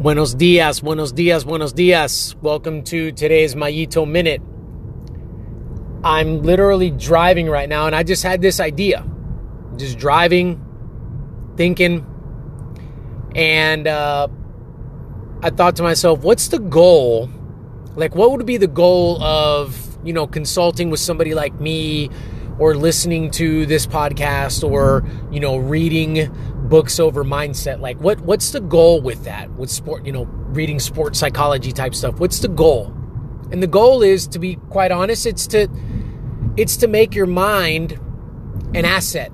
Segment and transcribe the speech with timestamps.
[0.00, 2.34] Buenos dias, buenos dias, buenos dias.
[2.40, 4.40] Welcome to today's Mayito Minute.
[6.02, 9.04] I'm literally driving right now and I just had this idea.
[9.76, 10.58] Just driving,
[11.58, 12.06] thinking,
[13.34, 14.28] and uh,
[15.42, 17.28] I thought to myself, what's the goal?
[17.94, 22.08] Like, what would be the goal of, you know, consulting with somebody like me
[22.58, 26.30] or listening to this podcast or, you know, reading
[26.70, 30.78] books over mindset like what what's the goal with that with sport you know reading
[30.78, 32.18] sports psychology type stuff?
[32.18, 32.94] What's the goal?
[33.50, 35.68] And the goal is to be quite honest it's to
[36.56, 37.92] it's to make your mind
[38.74, 39.32] an asset.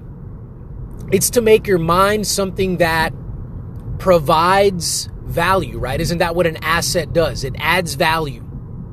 [1.12, 3.12] It's to make your mind something that
[3.98, 6.00] provides value right?
[6.00, 7.44] Isn't that what an asset does?
[7.44, 8.42] It adds value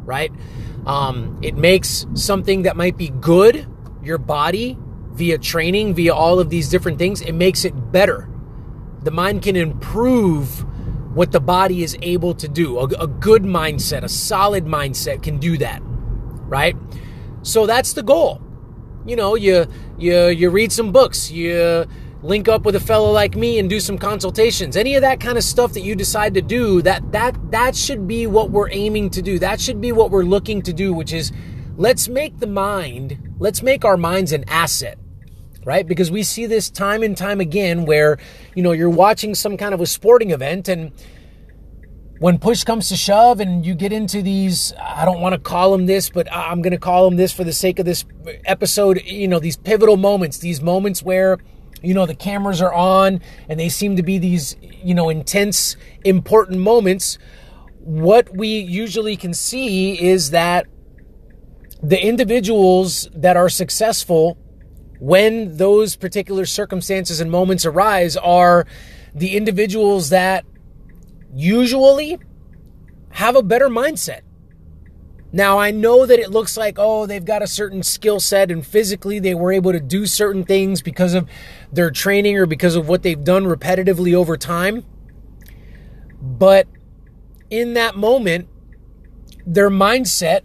[0.05, 0.32] right?
[0.85, 3.66] Um, it makes something that might be good
[4.02, 4.77] your body
[5.13, 8.27] via training via all of these different things it makes it better
[9.03, 10.66] the mind can improve
[11.16, 12.80] what the body is able to do.
[12.80, 16.76] A, a, good mindset, a solid mindset can do that, right?
[17.43, 18.41] So that's the goal.
[19.05, 21.85] You know, you you you read some books, you
[22.21, 24.77] link up with a fellow like me and do some consultations.
[24.77, 28.07] Any of that kind of stuff that you decide to do, that that that should
[28.07, 29.38] be what we're aiming to do.
[29.40, 31.34] That should be what we're looking to do, which is
[31.76, 34.98] let's make the mind, let's make our minds an asset
[35.66, 35.86] right?
[35.88, 38.18] Because we see this time and time again where,
[38.56, 40.92] you know, you're watching some kind of a sporting event and
[42.20, 45.74] when push comes to shove and you get into these, I don't want to call
[45.74, 48.06] them this, but I'm going to call them this for the sake of this
[48.46, 51.38] episode, you know, these pivotal moments, these moments where,
[51.82, 53.20] you know, the cameras are on
[53.50, 55.76] and they seem to be these, you know, intense,
[56.06, 57.18] important moments.
[57.80, 60.66] What we usually can see is that
[61.82, 64.38] the individuals that are successful
[65.03, 68.66] when those particular circumstances and moments arise are
[69.13, 70.45] the individuals that
[71.35, 72.18] usually
[73.09, 74.22] have a better mindset.
[75.34, 78.66] Now, I know that it looks like, oh, they've got a certain skill set and
[78.66, 81.28] physically they were able to do certain things because of
[81.69, 84.85] their training or because of what they've done repetitively over time.
[86.22, 86.66] But
[87.49, 88.47] in that moment,
[89.45, 90.44] their mindset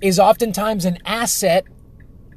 [0.00, 1.66] is oftentimes an asset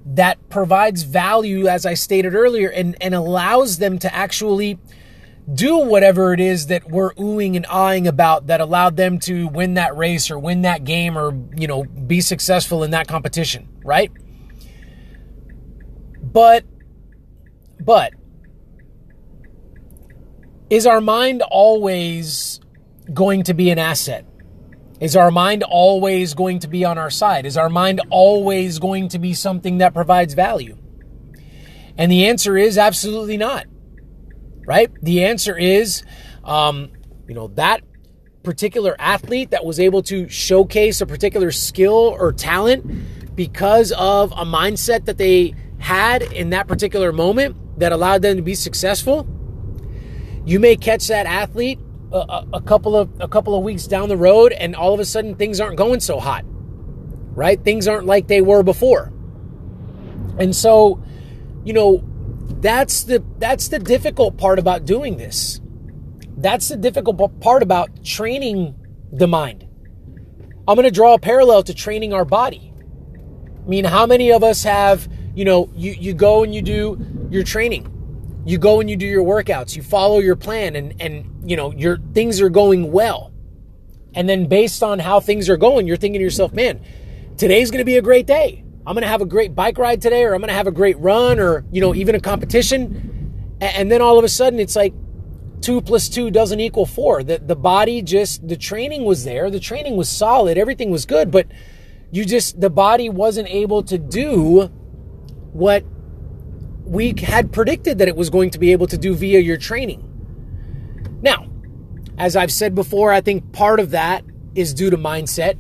[0.06, 4.80] that provides value, as I stated earlier, and, and allows them to actually
[5.54, 9.74] do whatever it is that we're oohing and ahhing about that allowed them to win
[9.74, 14.12] that race or win that game or, you know, be successful in that competition, right?
[16.22, 16.64] But,
[17.80, 18.14] but,
[20.70, 22.62] is our mind always
[23.14, 24.26] going to be an asset?
[25.02, 27.48] Is our mind always going to be on our side?
[27.48, 30.78] Is our mind always going to be something that provides value?
[31.98, 33.66] And the answer is absolutely not.
[34.64, 34.92] Right?
[35.02, 36.04] The answer is,
[36.44, 36.92] um,
[37.28, 37.82] you know, that
[38.44, 44.46] particular athlete that was able to showcase a particular skill or talent because of a
[44.46, 49.28] mindset that they had in that particular moment that allowed them to be successful.
[50.46, 51.80] You may catch that athlete
[52.14, 55.36] a, couple of a couple of weeks down the road and all of a sudden
[55.36, 56.46] things aren't going so hot
[57.34, 57.64] right?
[57.64, 59.12] Things aren't like they were before.
[60.38, 61.04] And so
[61.64, 62.04] you know
[62.60, 65.60] that's the that's the difficult part about doing this.
[66.38, 68.76] That's the difficult part about training
[69.12, 69.68] the mind.
[70.68, 72.74] I'm going to draw a parallel to training our body.
[73.66, 77.28] I mean how many of us have you know you you go and you do
[77.30, 77.88] your training.
[78.44, 79.76] You go and you do your workouts.
[79.76, 83.32] You follow your plan and and you know your things are going well.
[84.14, 86.82] And then based on how things are going you're thinking to yourself man
[87.38, 88.64] today's going to be a great day.
[88.86, 90.72] I'm going to have a great bike ride today or i'm going to have a
[90.72, 93.58] great run or you know even a competition.
[93.62, 94.94] And then all of a sudden it's like
[95.62, 97.24] two plus two doesn't equal four.
[97.24, 101.32] The, the body just the training was there the training was solid everything was good
[101.32, 101.48] but
[102.12, 104.70] you just the body wasn't able to do
[105.54, 105.86] what
[106.92, 110.06] we had predicted that it was going to be able to do via your training.
[111.22, 111.48] Now,
[112.18, 114.24] as I've said before, I think part of that
[114.56, 115.60] is due to mindset,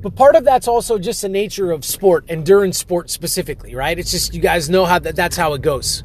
[0.00, 3.98] but part of that's also just the nature of sport, endurance sport specifically, right?
[3.98, 6.04] It's just you guys know how that, that's how it goes.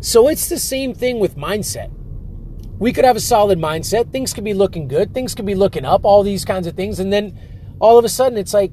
[0.00, 1.90] So it's the same thing with mindset.
[2.78, 5.84] We could have a solid mindset, things could be looking good, things could be looking
[5.84, 7.38] up, all these kinds of things, and then
[7.78, 8.72] all of a sudden it's like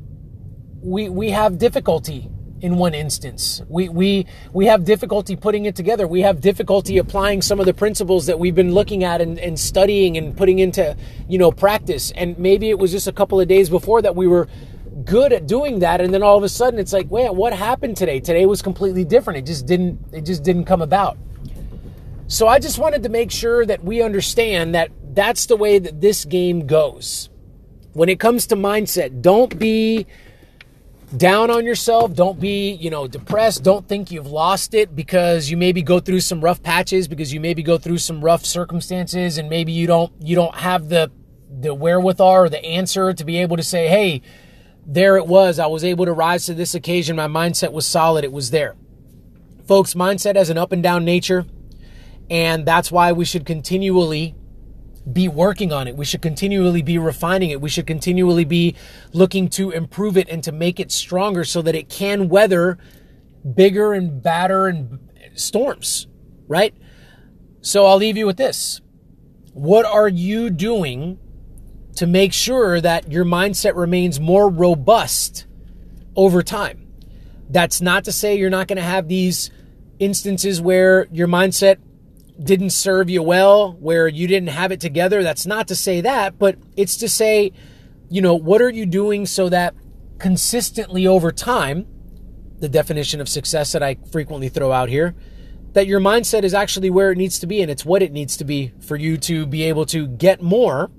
[0.82, 2.30] we we have difficulty
[2.62, 3.62] in one instance.
[3.70, 6.08] We, we, we have difficulty putting it together.
[6.08, 9.60] We have difficulty applying some of the principles that we've been looking at and, and
[9.60, 10.96] studying and putting into,
[11.28, 12.12] you know, practice.
[12.12, 14.48] And maybe it was just a couple of days before that we were
[15.06, 16.02] good at doing that.
[16.02, 18.20] And then all of a sudden it's like, wait, what happened today?
[18.20, 19.38] Today was completely different.
[19.38, 21.18] It just didn't, it just didn't come about.
[22.28, 26.02] So I just wanted to make sure that we understand that that's the way that
[26.02, 27.30] this game goes.
[27.94, 30.08] When it comes to mindset, don't be
[31.16, 32.14] down on yourself.
[32.14, 33.64] Don't be, you know, depressed.
[33.64, 37.40] Don't think you've lost it because you maybe go through some rough patches because you
[37.40, 41.12] maybe go through some rough circumstances and maybe you don't you don't have the
[41.50, 44.22] the wherewithal or the answer to be able to say, "Hey,
[44.86, 45.60] there it was.
[45.60, 47.16] I was able to rise to this occasion.
[47.16, 48.24] My mindset was solid.
[48.24, 48.76] It was there."
[49.66, 51.46] Folks, mindset has an up and down nature,
[52.30, 54.36] and that's why we should continually
[55.12, 55.96] be working on it.
[55.96, 57.62] We should continually be refining it.
[57.62, 58.76] We should continually be
[59.14, 62.78] looking to improve it and to make it stronger so that it can weather
[63.56, 65.00] bigger and badder and
[65.36, 66.08] storms,
[66.48, 66.76] right?
[67.62, 68.82] So I'll leave you with this.
[69.54, 71.20] What are you doing
[71.96, 75.48] to make sure that your mindset remains more robust
[76.16, 76.88] over time?
[77.50, 79.52] That's not to say you're not going to have these
[80.00, 81.78] instances where your mindset
[82.42, 85.24] didn't serve you well, where you didn't have it together.
[85.24, 87.52] That's not to say that, but it's to say,
[88.10, 89.74] you know, what are you doing so that
[90.20, 91.88] consistently over time,
[92.60, 95.16] the definition of success that I frequently throw out here,
[95.74, 98.38] that your mindset is actually where it needs to be and it's what it needs
[98.38, 100.92] to be for you to be able to get more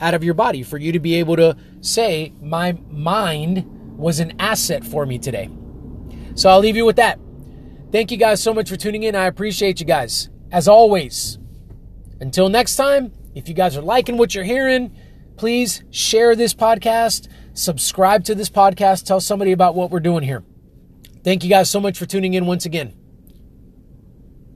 [0.00, 3.64] out of your body, for you to be able to say, my mind
[3.96, 5.50] was an asset for me today.
[6.34, 7.18] So I'll leave you with that.
[7.90, 9.16] Thank you guys so much for tuning in.
[9.16, 11.38] I appreciate you guys as always,
[12.20, 14.94] until next time, if you guys are liking what you're hearing,
[15.36, 20.42] please share this podcast, subscribe to this podcast, tell somebody about what we're doing here.
[21.22, 22.97] Thank you guys so much for tuning in once again.